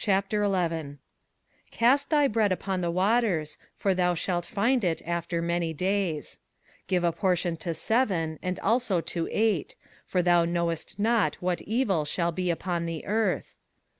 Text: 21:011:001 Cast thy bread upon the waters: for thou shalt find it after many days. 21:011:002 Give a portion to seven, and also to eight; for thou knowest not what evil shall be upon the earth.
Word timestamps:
21:011:001 0.00 0.98
Cast 1.70 2.10
thy 2.10 2.26
bread 2.26 2.50
upon 2.50 2.80
the 2.80 2.90
waters: 2.90 3.56
for 3.76 3.94
thou 3.94 4.12
shalt 4.12 4.44
find 4.44 4.82
it 4.82 5.00
after 5.06 5.40
many 5.40 5.72
days. 5.72 6.40
21:011:002 6.88 6.88
Give 6.88 7.04
a 7.04 7.12
portion 7.12 7.56
to 7.58 7.72
seven, 7.72 8.40
and 8.42 8.58
also 8.58 9.00
to 9.00 9.28
eight; 9.30 9.76
for 10.04 10.20
thou 10.20 10.44
knowest 10.44 10.98
not 10.98 11.36
what 11.36 11.62
evil 11.62 12.04
shall 12.04 12.32
be 12.32 12.50
upon 12.50 12.86
the 12.86 13.06
earth. 13.06 13.54